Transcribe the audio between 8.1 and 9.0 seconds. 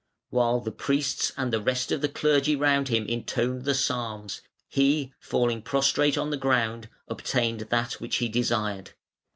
he desired.